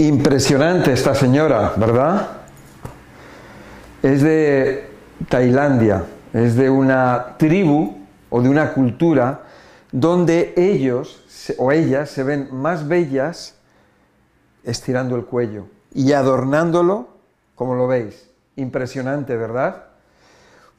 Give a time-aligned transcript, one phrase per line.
[0.00, 2.28] Impresionante esta señora, ¿verdad?
[4.00, 4.88] Es de
[5.28, 7.96] Tailandia, es de una tribu
[8.30, 9.42] o de una cultura
[9.90, 11.24] donde ellos
[11.58, 13.56] o ellas se ven más bellas
[14.62, 17.08] estirando el cuello y adornándolo,
[17.56, 18.30] como lo veis.
[18.54, 19.86] Impresionante, ¿verdad?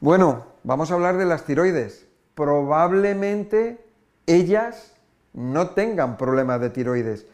[0.00, 2.06] Bueno, vamos a hablar de las tiroides.
[2.34, 3.84] Probablemente
[4.26, 4.94] ellas
[5.34, 7.26] no tengan problemas de tiroides,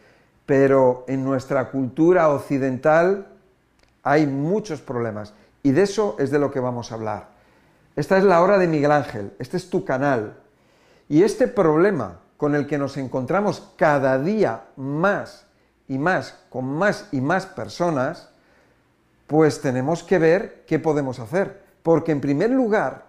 [0.47, 3.27] pero en nuestra cultura occidental
[4.01, 7.27] hay muchos problemas y de eso es de lo que vamos a hablar.
[7.97, 10.37] Esta es la hora de Miguel Ángel, este es tu canal.
[11.09, 15.45] Y este problema con el que nos encontramos cada día más
[15.89, 18.29] y más, con más y más personas,
[19.27, 21.61] pues tenemos que ver qué podemos hacer.
[21.83, 23.07] Porque en primer lugar,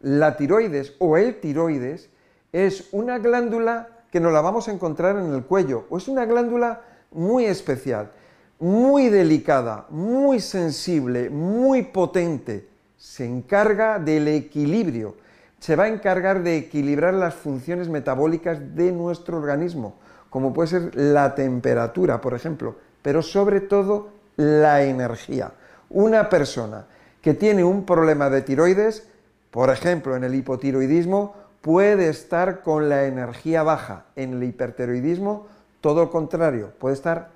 [0.00, 2.10] la tiroides o el tiroides
[2.52, 6.24] es una glándula que nos la vamos a encontrar en el cuello, o es una
[6.24, 6.82] glándula
[7.12, 8.10] muy especial,
[8.58, 12.68] muy delicada, muy sensible, muy potente.
[12.96, 15.16] Se encarga del equilibrio,
[15.58, 19.94] se va a encargar de equilibrar las funciones metabólicas de nuestro organismo,
[20.28, 25.52] como puede ser la temperatura, por ejemplo, pero sobre todo la energía.
[25.88, 26.86] Una persona
[27.20, 29.06] que tiene un problema de tiroides,
[29.50, 34.04] por ejemplo en el hipotiroidismo, puede estar con la energía baja.
[34.16, 35.46] En el hipertiroidismo,
[35.80, 37.30] todo lo contrario, puede estar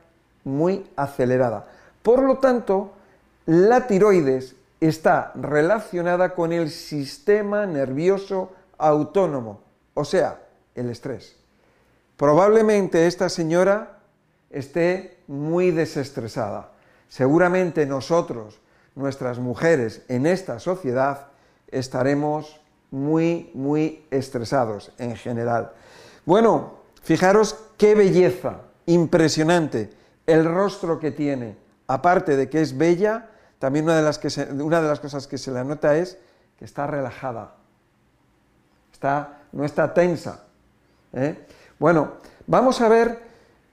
[0.45, 1.67] muy acelerada.
[2.03, 2.93] Por lo tanto,
[3.47, 9.61] la tiroides está relacionada con el sistema nervioso autónomo,
[9.95, 10.41] o sea,
[10.75, 11.37] el estrés.
[12.17, 13.99] Probablemente esta señora
[14.51, 16.71] esté muy desestresada.
[17.09, 18.61] Seguramente nosotros,
[18.95, 21.29] nuestras mujeres en esta sociedad,
[21.69, 22.61] estaremos
[22.95, 25.73] muy, muy estresados en general.
[26.25, 29.91] Bueno, fijaros qué belleza, impresionante,
[30.27, 31.57] el rostro que tiene.
[31.89, 35.39] Aparte de que es bella, también una de las, que una de las cosas que
[35.39, 36.19] se le nota es
[36.57, 37.57] que está relajada,
[38.93, 40.45] está, no está tensa.
[41.15, 41.47] ¿eh?
[41.81, 42.13] Bueno,
[42.47, 43.19] vamos a ver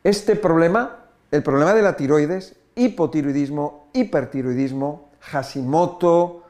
[0.04, 6.44] este problema, el problema de la tiroides, hipotiroidismo, hipertiroidismo, Hashimoto,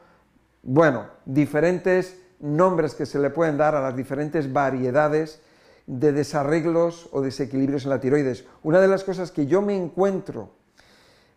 [0.62, 5.40] bueno, diferentes nombres que se le pueden dar a las diferentes variedades
[5.86, 8.44] de desarreglos o desequilibrios en la tiroides.
[8.62, 10.50] Una de las cosas que yo me encuentro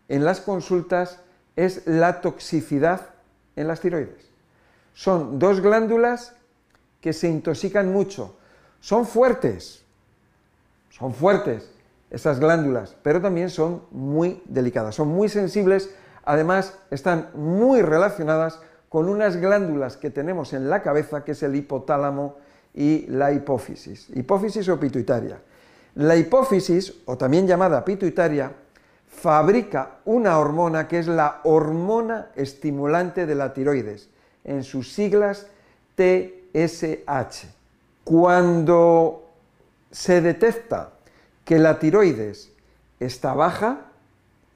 [0.09, 1.21] en las consultas
[1.55, 3.09] es la toxicidad
[3.55, 4.29] en las tiroides.
[4.94, 6.33] Son dos glándulas
[7.01, 8.35] que se intoxican mucho.
[8.79, 9.83] Son fuertes,
[10.89, 11.69] son fuertes
[12.09, 18.59] esas glándulas, pero también son muy delicadas, son muy sensibles, además están muy relacionadas
[18.95, 22.38] con unas glándulas que tenemos en la cabeza, que es el hipotálamo
[22.73, 25.38] y la hipófisis, hipófisis o pituitaria.
[25.95, 28.53] La hipófisis, o también llamada pituitaria,
[29.06, 34.07] fabrica una hormona que es la hormona estimulante de la tiroides,
[34.45, 35.47] en sus siglas
[35.97, 37.47] TSH.
[38.06, 39.27] Cuando
[39.91, 40.91] se detecta
[41.44, 42.50] que la tiroides
[43.01, 43.88] está baja,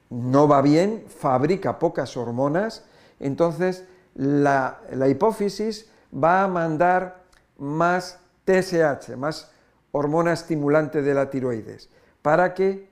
[0.08, 2.86] no va bien, fabrica pocas hormonas,
[3.20, 3.84] entonces
[4.14, 7.22] la, hipófisis va a mandar
[7.58, 9.50] más TSH, más
[9.92, 11.88] hormona estimulante de la tiroides,
[12.22, 12.90] para que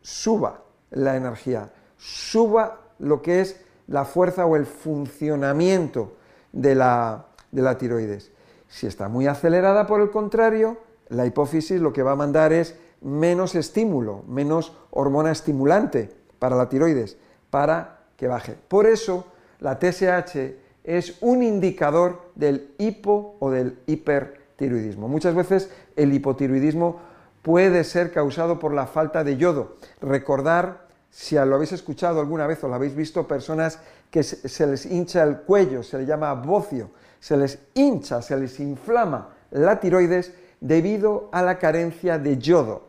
[0.00, 6.16] suba la energía, suba lo que es la fuerza o el funcionamiento
[6.52, 8.30] de la, de la tiroides.
[8.68, 10.78] Si está muy acelerada, por el contrario,
[11.08, 16.68] la hipófisis lo que va a mandar es menos estímulo, menos hormona estimulante para la
[16.68, 17.16] tiroides,
[17.50, 18.56] para que baje.
[18.68, 19.26] Por eso,
[19.60, 25.08] la TSH es un indicador del hipo o del hipertiroidismo.
[25.08, 27.00] Muchas veces el hipotiroidismo
[27.42, 29.76] puede ser causado por la falta de yodo.
[30.00, 33.80] Recordar, si lo habéis escuchado alguna vez o lo habéis visto, personas
[34.10, 36.90] que se les hincha el cuello, se le llama bocio,
[37.20, 42.88] se les hincha, se les inflama la tiroides debido a la carencia de yodo.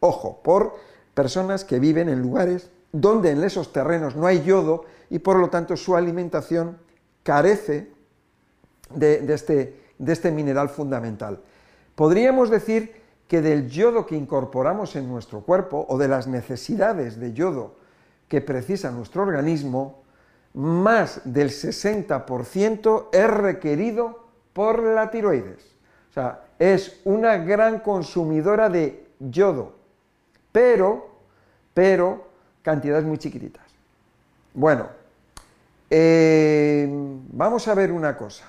[0.00, 0.74] Ojo, por
[1.14, 5.48] personas que viven en lugares donde en esos terrenos no hay yodo y por lo
[5.48, 6.78] tanto su alimentación
[7.22, 7.90] carece
[8.94, 11.40] de, este, este mineral fundamental.
[11.94, 17.32] Podríamos decir que del yodo que incorporamos en nuestro cuerpo o de las necesidades de
[17.32, 17.76] yodo
[18.28, 20.02] que precisa nuestro organismo,
[20.54, 25.76] más del 60% es requerido por la tiroides.
[26.10, 29.76] O sea, es una gran consumidora de yodo,
[30.52, 31.08] pero,
[31.72, 32.31] pero
[32.62, 33.64] cantidades muy chiquititas.
[34.54, 34.88] Bueno,
[35.90, 36.88] eh,
[37.32, 38.44] vamos a ver una cosa.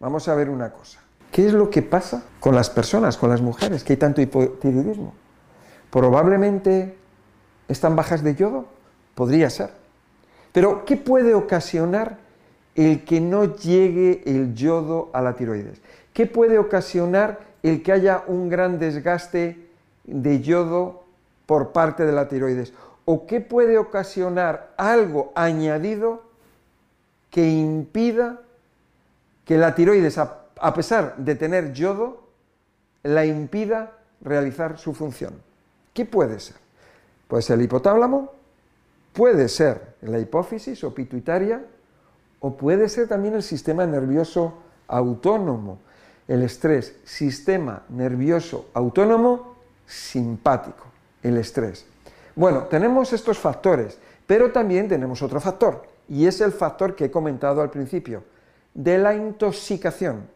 [0.00, 1.00] Vamos a ver una cosa.
[1.30, 5.14] ¿Qué es lo que pasa con las personas, con las mujeres, que hay tanto hipotiroidismo?
[5.90, 6.96] Probablemente
[7.72, 8.66] ¿Están bajas de yodo?
[9.14, 9.70] Podría ser.
[10.52, 12.18] Pero, ¿qué puede ocasionar
[12.74, 15.80] el que no llegue el yodo a la tiroides?
[16.12, 19.70] ¿Qué puede ocasionar el que haya un gran desgaste
[20.04, 21.04] de yodo
[21.46, 22.74] por parte de la tiroides?
[23.04, 26.22] ¿O qué puede ocasionar algo añadido
[27.30, 28.40] que impida
[29.44, 32.28] que la tiroides, a pesar de tener yodo,
[33.02, 35.34] la impida realizar su función?
[35.92, 36.56] ¿Qué puede ser?
[37.28, 38.32] Puede ser el hipotálamo,
[39.12, 41.64] puede ser la hipófisis o pituitaria,
[42.40, 44.54] o puede ser también el sistema nervioso
[44.88, 45.78] autónomo,
[46.28, 49.56] el estrés, sistema nervioso autónomo
[49.86, 50.84] simpático,
[51.22, 51.86] el estrés.
[52.34, 57.10] Bueno, tenemos estos factores, pero también tenemos otro factor, y es el factor que he
[57.10, 58.24] comentado al principio,
[58.74, 60.28] de la intoxicación,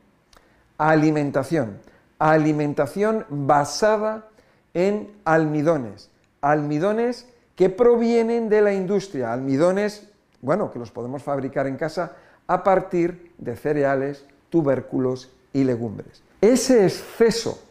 [0.76, 1.78] alimentación,
[2.18, 4.28] alimentación basada
[4.74, 6.10] en almidones,
[6.42, 10.08] almidones que provienen de la industria, almidones,
[10.42, 12.12] bueno, que los podemos fabricar en casa
[12.46, 16.22] a partir de cereales, tubérculos y legumbres.
[16.42, 17.62] Ese exceso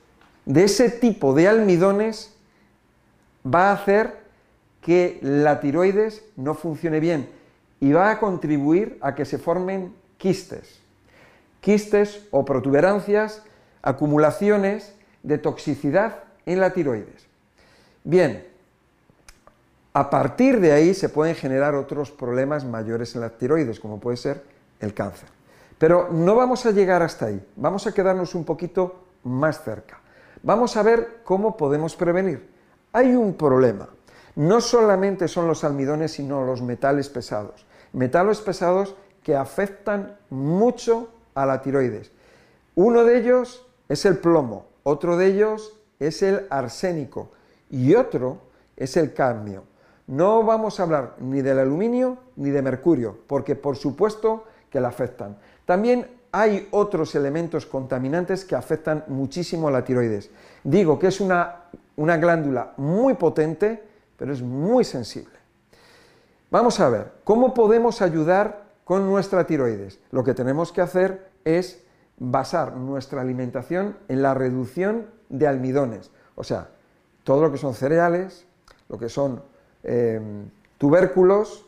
[0.45, 2.34] de ese tipo de almidones
[3.45, 4.25] va a hacer
[4.81, 7.29] que la tiroides no funcione bien
[7.79, 10.79] y va a contribuir a que se formen quistes.
[11.61, 13.43] Quistes o protuberancias,
[13.81, 17.25] acumulaciones de toxicidad en la tiroides.
[18.03, 18.45] Bien,
[19.93, 24.17] a partir de ahí se pueden generar otros problemas mayores en la tiroides, como puede
[24.17, 24.43] ser
[24.79, 25.29] el cáncer.
[25.77, 29.99] Pero no vamos a llegar hasta ahí, vamos a quedarnos un poquito más cerca.
[30.43, 32.54] Vamos a ver cómo podemos prevenir.
[32.95, 33.89] Hay un problema.
[34.37, 37.65] No solamente son los almidones, sino los metales pesados.
[37.91, 42.13] Metales pesados que afectan mucho a la tiroides.
[42.75, 47.31] Uno de ellos es el plomo, otro de ellos es el arsénico
[47.69, 48.37] y otro
[48.77, 49.65] es el cadmio.
[50.07, 54.87] No vamos a hablar ni del aluminio ni de mercurio, porque por supuesto que la
[54.87, 55.37] afectan.
[55.65, 60.29] También hay otros elementos contaminantes que afectan muchísimo a la tiroides.
[60.65, 61.64] Digo que es una,
[61.95, 63.83] una glándula muy potente,
[64.17, 65.35] pero es muy sensible.
[66.51, 69.99] Vamos a ver, ¿cómo podemos ayudar con nuestra tiroides?
[70.11, 71.81] Lo que tenemos que hacer es
[72.17, 76.69] basar nuestra alimentación en la reducción de almidones, o sea,
[77.23, 78.45] todo lo que son cereales,
[78.87, 79.41] lo que son
[79.87, 80.49] Em,
[80.79, 81.63] tubérculos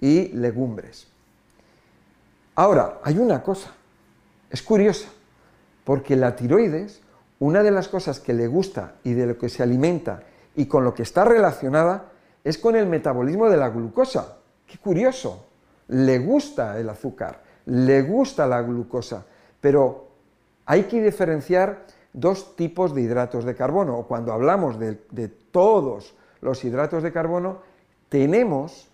[0.00, 1.06] y legumbres.
[2.54, 3.70] Ahora, hay una cosa,
[4.48, 5.08] es curiosa,
[5.84, 7.02] porque la tiroides,
[7.40, 10.22] una de las cosas que le gusta y de lo que se alimenta
[10.54, 12.12] y con lo que está relacionada
[12.44, 14.36] es con el metabolismo de la glucosa.
[14.66, 15.46] Qué curioso,
[15.88, 19.24] le gusta el azúcar, le gusta la glucosa,
[19.60, 20.08] pero
[20.66, 26.62] hay que diferenciar dos tipos de hidratos de carbono, cuando hablamos de, de todos los
[26.64, 27.58] hidratos de carbono,
[28.08, 28.88] tenemos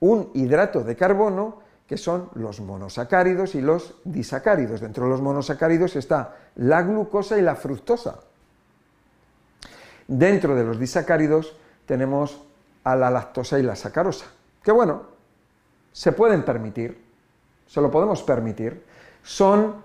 [0.00, 4.80] un hidrato de carbono que son los monosacáridos y los disacáridos.
[4.80, 8.20] Dentro de los monosacáridos está la glucosa y la fructosa.
[10.08, 11.56] Dentro de los disacáridos
[11.86, 12.42] tenemos
[12.84, 14.26] a la lactosa y la sacarosa,
[14.62, 15.02] que bueno,
[15.92, 17.04] se pueden permitir,
[17.66, 18.84] se lo podemos permitir,
[19.22, 19.76] son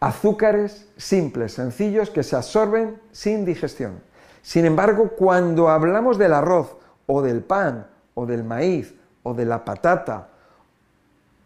[0.00, 4.00] azúcares simples, sencillos, que se absorben sin digestión.
[4.42, 6.76] Sin embargo, cuando hablamos del arroz
[7.06, 10.28] o del pan o del maíz o de la patata,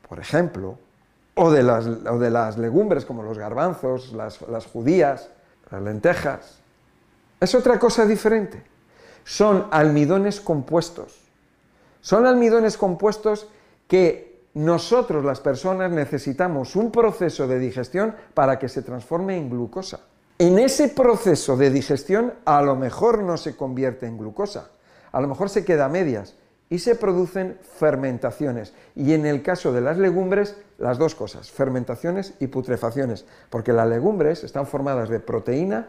[0.08, 0.78] por ejemplo,
[1.34, 5.30] o de las, de las legumbres como los garbanzos, las, las judías,
[5.70, 6.58] las lentejas,
[7.40, 8.62] es otra cosa diferente.
[9.24, 11.20] Son almidones compuestos.
[12.00, 13.48] Son almidones compuestos
[13.86, 20.00] que nosotros, las personas, necesitamos un proceso de digestión para que se transforme en glucosa.
[20.38, 24.70] En ese proceso de digestión a lo mejor no se convierte en glucosa,
[25.12, 26.34] a lo mejor se queda a medias
[26.70, 28.74] y se producen fermentaciones.
[28.94, 33.88] Y en el caso de las legumbres, las dos cosas, fermentaciones y putrefacciones, porque las
[33.88, 35.88] legumbres están formadas de proteína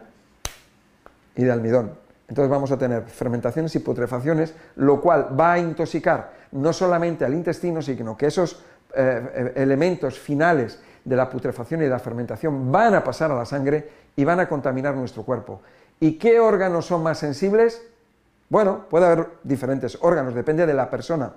[1.36, 1.92] y de almidón.
[2.28, 7.34] Entonces vamos a tener fermentaciones y putrefacciones, lo cual va a intoxicar no solamente al
[7.34, 8.62] intestino, sino que esos
[8.94, 13.34] eh, eh, elementos finales de la putrefacción y de la fermentación van a pasar a
[13.34, 15.60] la sangre y van a contaminar nuestro cuerpo.
[15.98, 17.82] ¿Y qué órganos son más sensibles?
[18.50, 21.32] Bueno, puede haber diferentes órganos, depende de la persona,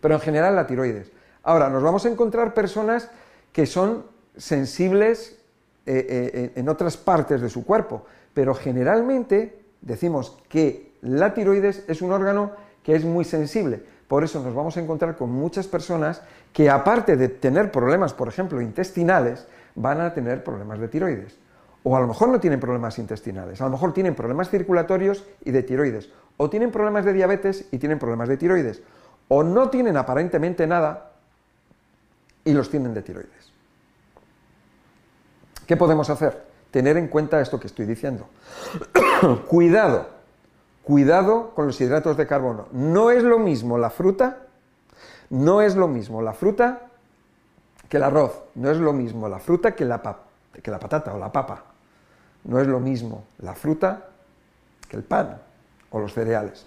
[0.00, 1.12] pero en general la tiroides.
[1.42, 3.10] Ahora, nos vamos a encontrar personas
[3.52, 5.38] que son sensibles
[5.84, 12.00] eh, eh, en otras partes de su cuerpo, pero generalmente decimos que la tiroides es
[12.00, 12.52] un órgano
[12.82, 13.82] que es muy sensible.
[14.08, 16.22] Por eso nos vamos a encontrar con muchas personas
[16.54, 21.36] que aparte de tener problemas, por ejemplo, intestinales, van a tener problemas de tiroides.
[21.82, 25.50] O a lo mejor no tienen problemas intestinales, a lo mejor tienen problemas circulatorios y
[25.50, 26.10] de tiroides.
[26.36, 28.82] o tienen problemas de diabetes y tienen problemas de tiroides,
[29.28, 31.12] o no tienen aparentemente nada
[32.44, 33.52] y los tienen de tiroides.
[35.66, 36.46] ¿Qué podemos hacer?
[36.70, 38.26] Tener en cuenta esto que estoy diciendo.
[39.48, 40.08] cuidado,
[40.82, 42.66] cuidado con los hidratos de carbono.
[42.72, 44.38] No es lo mismo la fruta,
[45.28, 46.90] no es lo mismo la fruta
[47.88, 50.00] que el arroz, no es lo mismo la fruta que la,
[50.62, 51.64] que la patata o la papa,
[52.44, 54.08] no es lo mismo la fruta
[54.88, 55.40] que el pan
[55.90, 56.66] o los cereales.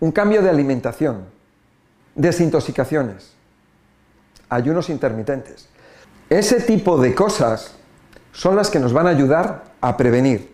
[0.00, 1.24] Un cambio de alimentación,
[2.14, 3.34] desintoxicaciones,
[4.48, 5.68] ayunos intermitentes.
[6.28, 7.74] Ese tipo de cosas
[8.32, 10.52] son las que nos van a ayudar a prevenir.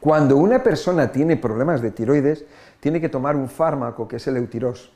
[0.00, 2.44] Cuando una persona tiene problemas de tiroides,
[2.80, 4.92] tiene que tomar un fármaco que es el eutiros.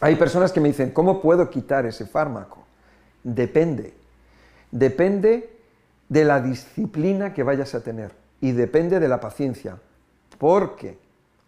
[0.00, 2.64] Hay personas que me dicen, ¿cómo puedo quitar ese fármaco?
[3.22, 3.94] Depende.
[4.70, 5.59] Depende
[6.10, 9.78] de la disciplina que vayas a tener y depende de la paciencia
[10.38, 10.98] porque,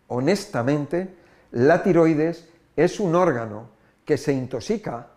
[0.08, 1.14] honestamente,
[1.50, 3.70] la tiroides es un órgano
[4.04, 5.08] que se intoxica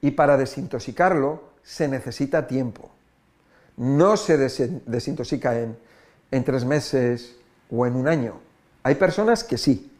[0.00, 2.90] y para desintoxicarlo se necesita tiempo.
[3.76, 5.76] No se desintoxica en,
[6.30, 7.36] en tres meses
[7.70, 8.40] o en un año.
[8.82, 9.92] Hay personas que sí.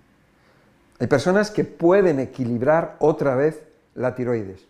[0.98, 3.60] Hay personas que pueden equilibrar otra vez
[3.94, 4.64] la tiroides.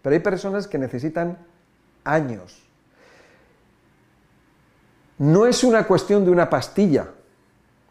[0.00, 1.38] Pero hay personas que necesitan
[2.04, 2.64] años.
[5.18, 7.08] No es una cuestión de una pastilla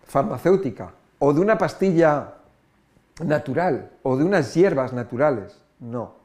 [0.05, 2.33] farmacéutica o de una pastilla
[3.23, 5.57] natural o de unas hierbas naturales.
[5.79, 6.15] No.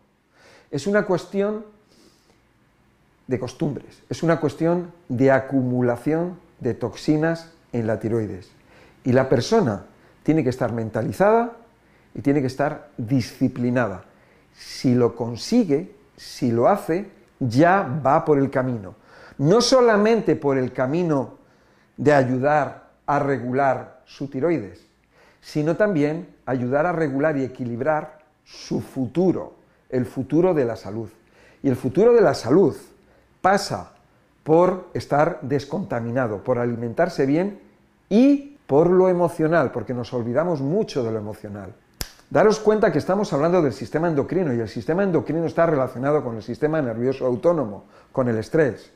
[0.71, 1.65] Es una cuestión
[3.27, 8.51] de costumbres, es una cuestión de acumulación de toxinas en la tiroides.
[9.05, 9.85] Y la persona
[10.23, 11.53] tiene que estar mentalizada
[12.15, 14.05] y tiene que estar disciplinada.
[14.55, 18.95] Si lo consigue, si lo hace, ya va por el camino.
[19.39, 21.39] No solamente por el camino
[21.97, 24.87] de ayudar a regular su tiroides,
[25.41, 29.55] sino también ayudar a regular y equilibrar su futuro,
[29.89, 31.09] el futuro de la salud.
[31.63, 32.77] Y el futuro de la salud
[33.41, 33.93] pasa
[34.43, 37.61] por estar descontaminado, por alimentarse bien
[38.09, 41.75] y por lo emocional, porque nos olvidamos mucho de lo emocional.
[42.31, 46.37] Daros cuenta que estamos hablando del sistema endocrino y el sistema endocrino está relacionado con
[46.37, 48.91] el sistema nervioso autónomo, con el estrés,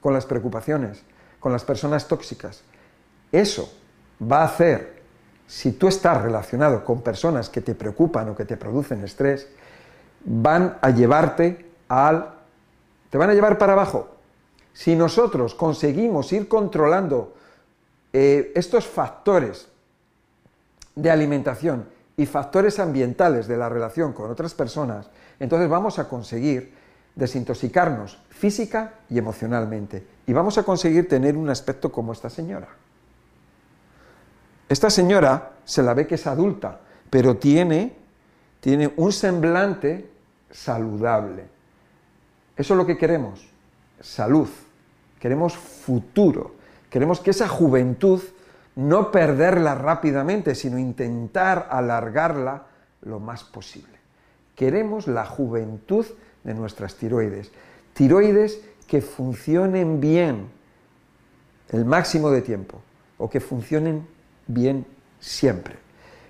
[0.00, 1.02] con las preocupaciones,
[1.40, 2.62] con las personas tóxicas.
[3.32, 3.72] Eso
[4.20, 5.02] va a hacer,
[5.46, 9.48] si tú estás relacionado con personas que te preocupan o que te producen estrés,
[10.24, 12.34] van a llevarte al...
[13.10, 14.08] te van a llevar para abajo.
[14.72, 17.34] Si nosotros conseguimos ir controlando
[18.12, 19.68] eh, estos factores
[20.94, 26.74] de alimentación y factores ambientales de la relación con otras personas, entonces vamos a conseguir
[27.18, 30.06] desintoxicarnos física y emocionalmente.
[30.26, 32.68] Y vamos a conseguir tener un aspecto como esta señora.
[34.68, 37.96] Esta señora se la ve que es adulta, pero tiene,
[38.60, 40.08] tiene un semblante
[40.50, 41.44] saludable.
[42.56, 43.48] Eso es lo que queremos,
[44.00, 44.48] salud.
[45.18, 46.54] Queremos futuro.
[46.88, 48.22] Queremos que esa juventud
[48.76, 52.66] no perderla rápidamente, sino intentar alargarla
[53.02, 53.98] lo más posible.
[54.54, 56.06] Queremos la juventud
[56.48, 57.52] de nuestras tiroides.
[57.92, 60.48] Tiroides que funcionen bien
[61.68, 62.80] el máximo de tiempo
[63.18, 64.06] o que funcionen
[64.46, 64.86] bien
[65.20, 65.76] siempre.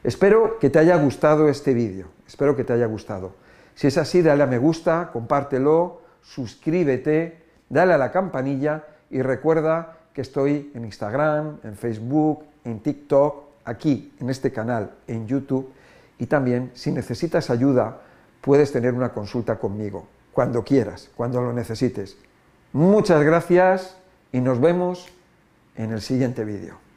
[0.03, 3.37] Espero que te haya gustado este vídeo, espero que te haya gustado.
[3.77, 9.99] Si es así, dale a me gusta, compártelo, suscríbete, dale a la campanilla y recuerda
[10.13, 15.71] que estoy en Instagram, en Facebook, en TikTok, aquí, en este canal, en YouTube
[16.19, 18.01] y también si necesitas ayuda
[18.41, 22.17] puedes tener una consulta conmigo, cuando quieras, cuando lo necesites.
[22.73, 23.97] Muchas gracias
[24.33, 25.07] y nos vemos
[25.77, 26.88] en el siguiente vídeo.